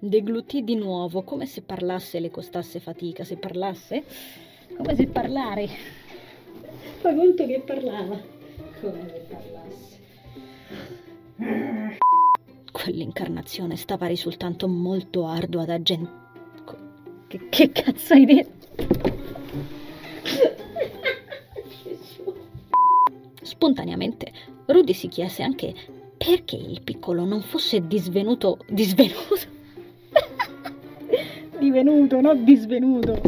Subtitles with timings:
[0.00, 3.22] deglutì di nuovo, come se parlasse le costasse fatica.
[3.22, 4.02] Se parlasse?
[4.76, 5.68] Come se parlare.
[6.98, 8.18] Fa conto che parlava.
[8.80, 9.98] Come se parlasse.
[12.72, 16.18] Quell'incarnazione stava risultando molto ardua da gente.
[17.26, 18.58] Che, che cazzo hai detto?
[23.42, 24.32] Spontaneamente
[24.66, 25.74] Rudy si chiese anche
[26.16, 28.58] perché il piccolo non fosse disvenuto.
[28.68, 29.58] disvenuto?
[31.60, 33.20] Divenuto, non disvenuto.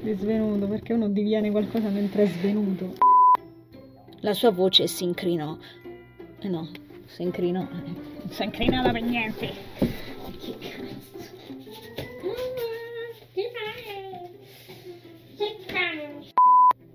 [0.00, 2.94] Disvenuto, perché uno diviene qualcosa mentre è svenuto.
[4.20, 5.56] La sua voce si incrinò.
[6.40, 6.68] Eh no,
[7.06, 7.60] si incrinò.
[7.60, 9.52] Non si è incrinata per niente.
[15.36, 16.32] Che cazzo?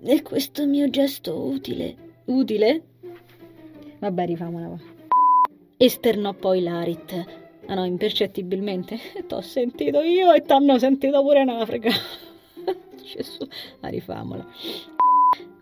[0.02, 1.96] E questo mio gesto utile.
[2.26, 2.82] Utile?
[3.98, 4.78] Vabbè, rifamola.
[5.76, 7.39] Esternò poi Larit.
[7.66, 8.98] Ah no, impercettibilmente.
[9.26, 11.90] T'ho sentito io e t'hanno sentito pure in Africa.
[13.02, 13.46] Gesù,
[13.80, 14.46] ah, rifamola.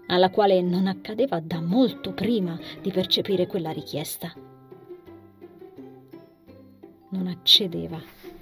[0.07, 4.33] Alla quale non accadeva da molto prima di percepire quella richiesta.
[7.11, 8.01] Non accedeva.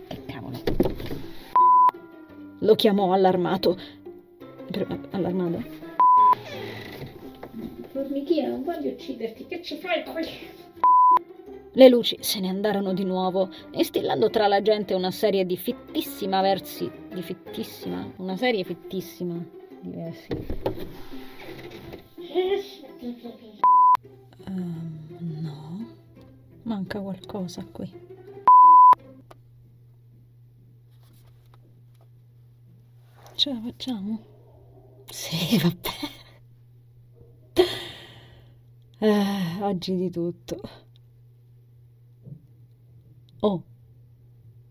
[0.09, 0.61] Che cavolo.
[2.61, 3.79] Lo chiamò allarmato.
[5.11, 5.63] Allarmato?
[7.91, 10.27] Formichina, non voglio ucciderti, che ci fai qui?
[11.77, 16.41] Le luci se ne andarono di nuovo, instillando tra la gente una serie di fittissima
[16.41, 16.91] versi.
[17.13, 18.13] di fittissima?
[18.17, 19.35] Una serie fittissima
[19.83, 20.29] di versi.
[24.47, 25.87] Um, no,
[26.63, 27.93] manca qualcosa qui.
[33.35, 34.19] Ce la facciamo?
[35.11, 35.91] Sì, vabbè.
[38.99, 40.85] Eh, oggi di tutto.
[43.47, 43.63] Oh,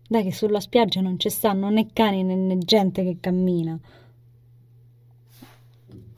[0.06, 3.80] dai che sulla spiaggia non ci stanno né cani né, gente che cammina.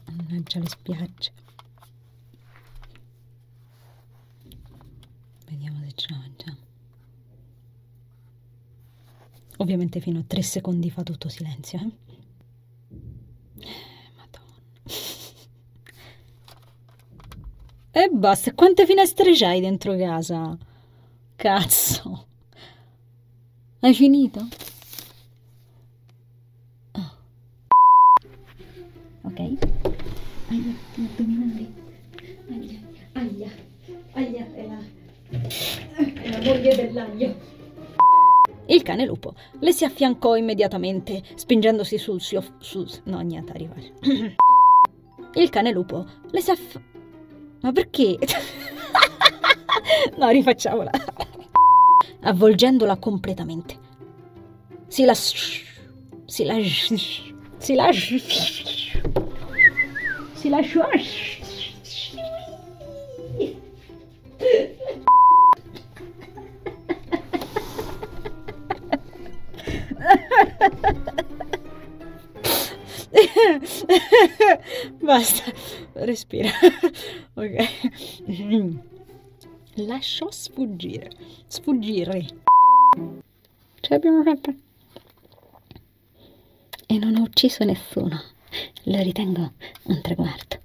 [0.06, 1.32] Mannaggia le spiagge.
[5.46, 6.56] Vediamo se ce la mangiamo.
[9.58, 12.06] Ovviamente fino a tre secondi fa tutto silenzio, eh?
[17.90, 20.56] E basta, quante finestre c'hai dentro casa?
[21.34, 22.27] Cazzo.
[23.80, 24.40] Hai finito?
[26.92, 27.10] Oh.
[29.22, 29.38] Ok.
[30.48, 31.72] Aia, addominali.
[32.50, 32.80] Aia,
[33.12, 33.50] aia,
[34.14, 34.78] aia, è la,
[36.22, 37.56] è la moglie dell'aglio.
[38.66, 42.42] Il cane lupo le si affiancò immediatamente, spingendosi sul suo...
[42.58, 43.92] Sul, no, niente, arrivare.
[45.34, 46.96] Il cane lupo le si affiancò
[47.60, 48.16] ma perché?
[50.16, 50.90] no, rifacciamola.
[52.28, 53.78] Avvolgendola completamente.
[54.86, 55.64] Si lascia.
[56.26, 56.94] Si lascia.
[57.56, 58.18] Si lascia.
[60.34, 60.86] Si lasciò.
[75.00, 75.50] Basta,
[75.94, 76.50] respira.
[77.36, 78.87] ok.
[79.86, 81.10] Lasciò sfuggire.
[81.46, 82.26] Sfuggire.
[83.80, 84.52] Ce l'abbiamo fatta.
[86.86, 88.20] E non ho ucciso nessuno.
[88.84, 89.52] Lo ritengo
[89.84, 90.57] un traguardo.